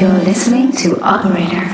You're 0.00 0.12
listening 0.12 0.72
to 0.72 1.00
Operator. 1.00 1.64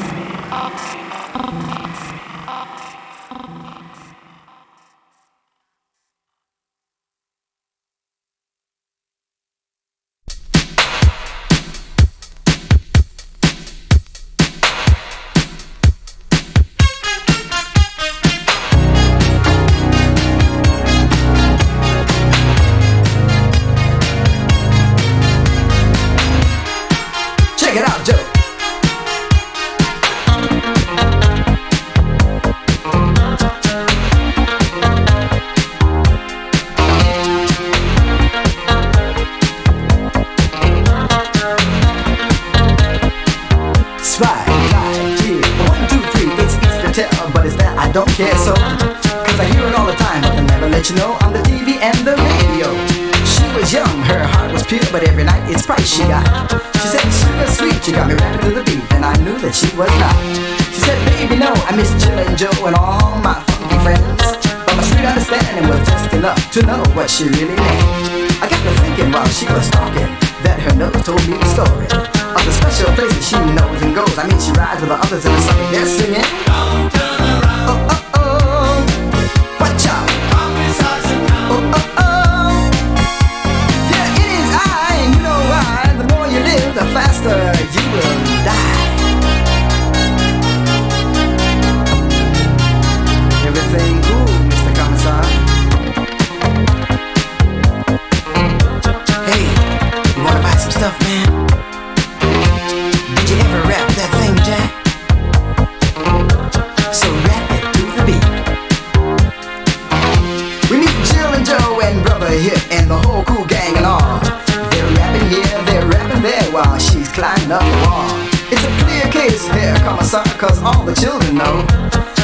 while 116.64 116.78
she's 116.78 117.08
climbing 117.08 117.50
up 117.50 117.62
the 117.62 117.78
wall. 117.86 118.10
It's 118.52 118.62
a 118.62 118.72
clear 118.82 119.06
case 119.10 119.46
here, 119.48 119.74
Commissar, 119.82 120.24
cause 120.38 120.62
all 120.62 120.84
the 120.84 120.94
children 120.94 121.34
know. 121.36 121.64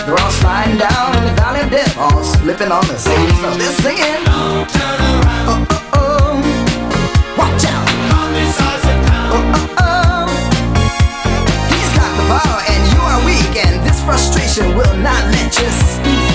They're 0.06 0.18
all 0.18 0.30
sliding 0.40 0.78
down 0.78 1.16
in 1.18 1.24
the 1.24 1.34
valley 1.34 1.60
of 1.60 1.70
death, 1.70 1.96
all 1.98 2.22
slipping 2.22 2.70
on 2.70 2.86
the 2.86 2.98
same 2.98 3.30
stuff. 3.38 3.58
They're 3.58 3.78
singing. 3.84 4.22
Don't 4.24 4.68
turn 4.70 5.00
around. 5.10 5.46
Oh, 5.50 5.66
oh, 5.70 6.00
oh. 6.00 6.34
Watch 7.36 7.64
out. 7.74 7.88
Commissar's 8.12 8.84
in 8.92 8.98
town. 9.10 9.28
Oh, 9.34 9.58
oh, 9.58 9.84
oh. 9.84 10.26
He's 11.72 11.90
got 11.98 12.10
the 12.18 12.24
power 12.32 12.60
and 12.72 12.82
you 12.94 13.00
are 13.10 13.20
weak, 13.26 13.52
and 13.66 13.74
this 13.86 14.00
frustration 14.04 14.76
will 14.76 14.96
not 15.02 15.22
let 15.34 15.50
you 15.58 15.68
speak. 15.92 16.27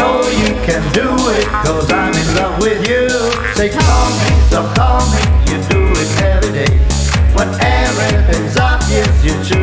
know 0.00 0.22
you 0.42 0.52
can 0.66 0.82
do 0.92 1.08
it, 1.36 1.46
cause 1.64 1.92
I'm 1.92 2.14
in 2.14 2.28
love 2.34 2.60
with 2.62 2.80
you. 2.88 3.08
Say, 3.54 3.68
call 3.68 4.08
me, 4.20 4.30
so 4.50 4.60
call 4.74 5.02
me, 5.12 5.22
you 5.48 5.56
do 5.68 5.80
it 6.02 6.10
every 6.22 6.52
day. 6.52 6.74
Whatever 7.36 8.00
everything's 8.16 8.56
obvious, 8.56 9.24
you 9.24 9.32
choose. 9.44 9.59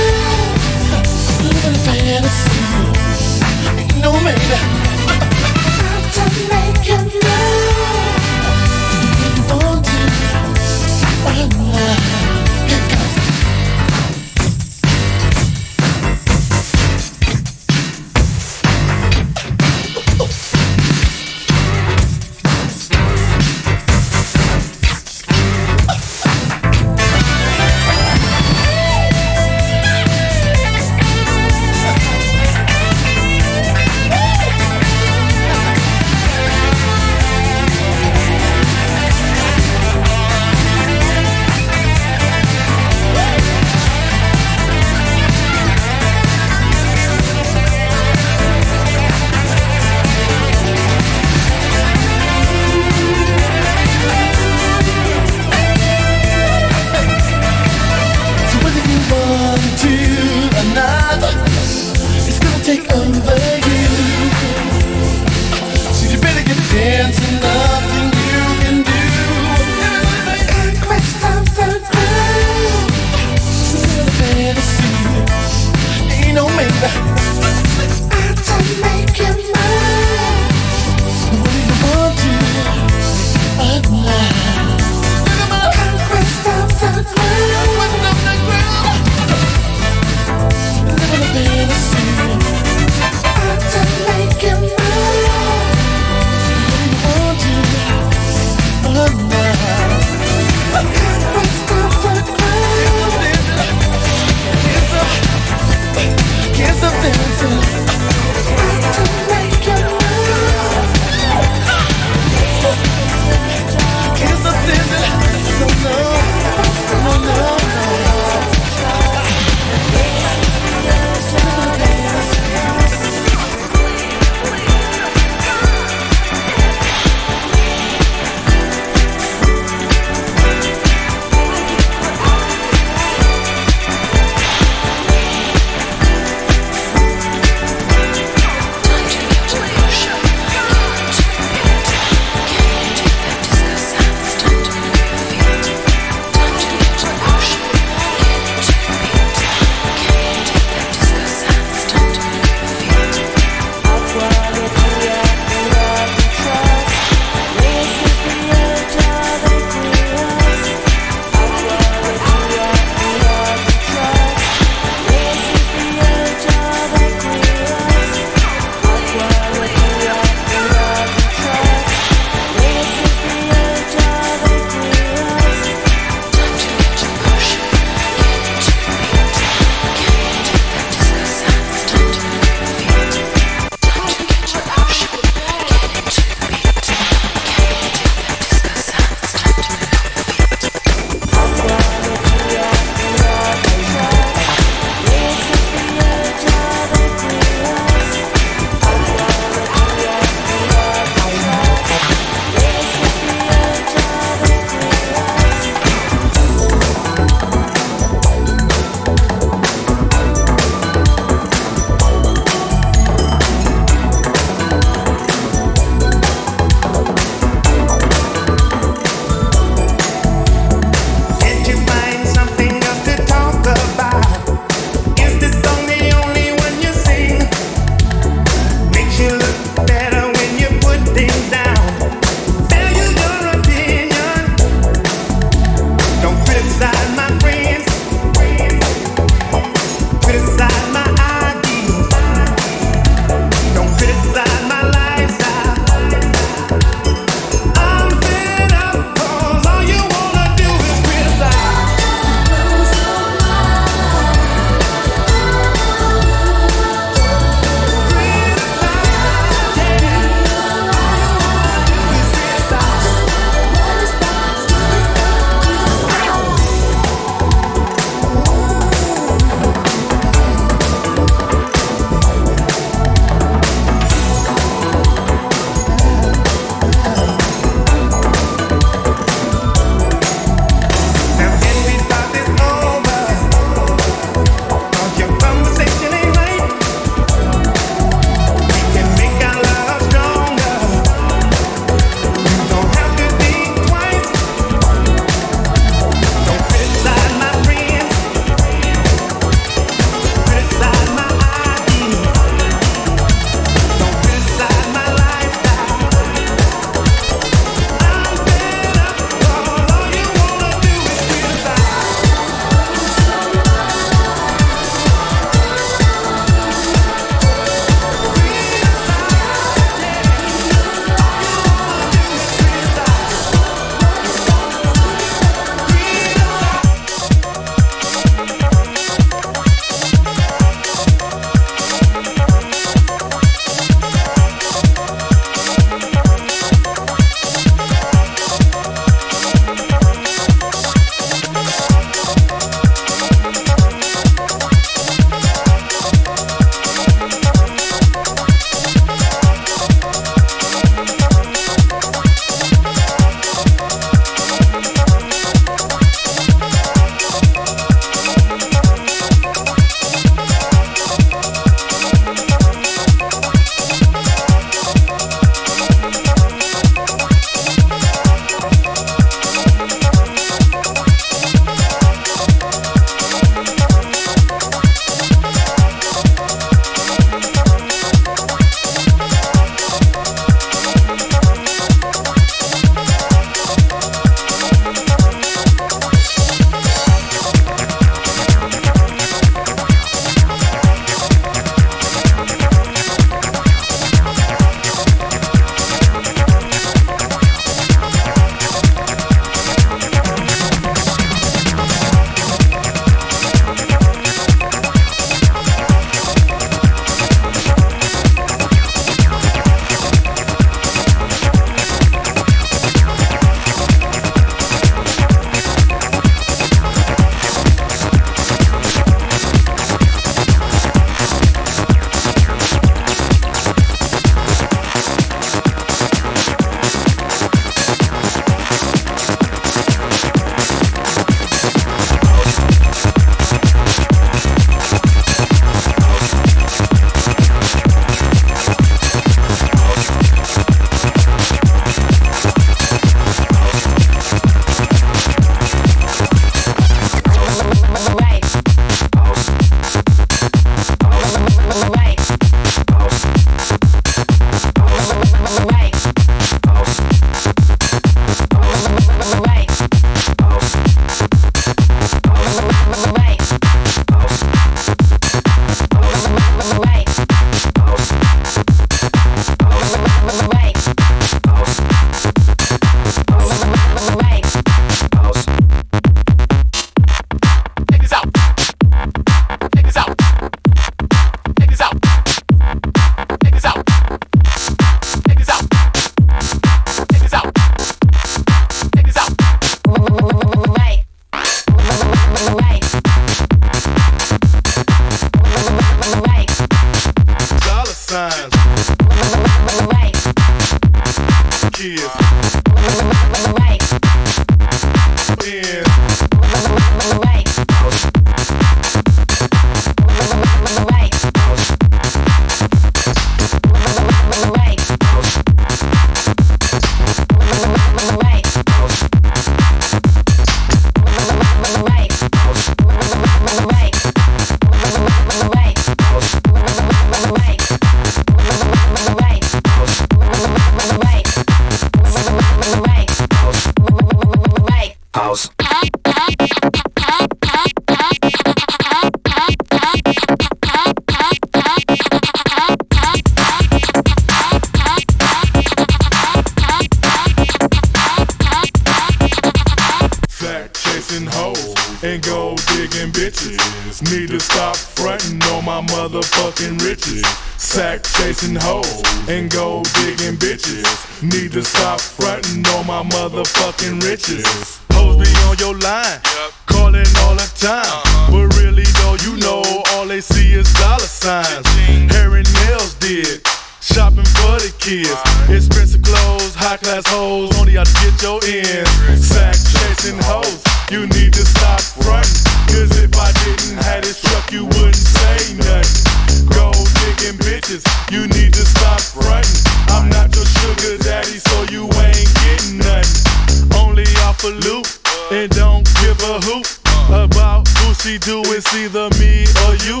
Only 577.74 577.78
out 577.78 577.94
get 578.02 578.22
your 578.22 578.40
ends. 578.44 579.26
Sack 579.26 579.54
chasing 579.54 580.18
hoes, 580.22 580.62
you 580.90 581.06
need 581.06 581.32
to 581.32 581.44
stop 581.44 581.80
fronting. 581.80 582.42
Cause 582.70 582.90
if 582.98 583.14
I 583.16 583.32
didn't 583.44 583.82
have 583.82 584.02
this 584.02 584.20
truck, 584.20 584.52
you 584.52 584.64
wouldn't 584.64 584.94
say 584.94 585.54
nothing. 585.56 586.46
Gold 586.50 586.88
digging 587.02 587.38
bitches, 587.38 587.84
you 588.10 588.26
need 588.28 588.52
to 588.54 588.64
stop 588.64 589.00
fronting. 589.00 589.60
I'm 589.88 590.08
not 590.08 590.34
your 590.34 590.46
sugar 590.46 590.98
daddy, 591.02 591.38
so 591.38 591.62
you 591.70 591.84
ain't 591.84 592.30
getting 592.44 592.78
nothing. 592.78 593.78
Only 593.78 594.06
off 594.26 594.42
a 594.44 594.48
loop, 594.48 594.86
and 595.30 595.50
don't 595.50 595.84
give 596.02 596.20
a 596.22 596.40
hoot 596.46 596.66
about 597.10 597.66
who 597.78 597.94
she 597.94 598.18
do. 598.18 598.42
It's 598.46 598.72
either 598.74 599.08
me 599.18 599.46
or 599.66 599.74
you. 599.86 600.00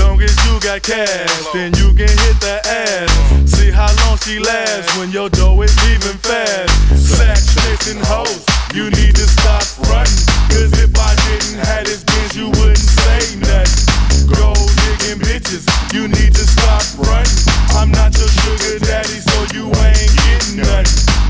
Long 0.00 0.20
as 0.22 0.34
you 0.46 0.60
got 0.60 0.82
cash, 0.82 1.30
then 1.52 1.72
you 1.76 1.92
can 1.92 2.08
hit 2.08 2.36
the 2.40 2.60
ass. 2.64 3.10
See 3.50 3.70
how 3.70 3.90
long 4.04 4.18
she 4.18 4.38
lasts 4.38 4.96
when 4.98 5.10
your 5.10 5.28
dough 5.28 5.60
is 5.62 5.74
leaving 5.84 6.18
fast. 6.18 6.72
Sack 6.96 7.38
chasing 7.38 8.00
hoes, 8.04 8.44
you 8.74 8.90
need 8.90 9.14
to 9.14 9.26
stop 9.26 9.64
running. 9.90 10.20
Cause 10.52 10.72
if 10.80 10.92
I 10.96 11.12
didn't 11.28 11.60
have 11.64 11.84
this 11.84 12.04
bitch, 12.04 12.36
you 12.36 12.48
wouldn't 12.58 12.78
say 12.78 13.36
nothing. 13.40 14.30
Gold 14.32 14.70
digging 14.84 15.20
bitches, 15.20 15.64
you 15.92 16.08
need 16.08 16.34
to 16.34 16.44
stop 16.46 16.84
running. 16.98 17.38
I'm 17.76 17.90
not 17.90 18.16
your 18.18 18.28
sugar 18.28 18.78
daddy, 18.80 19.20
so 19.20 19.36
you 19.52 19.66
ain't 19.68 20.12
getting 20.24 20.64
nothing. 20.64 21.25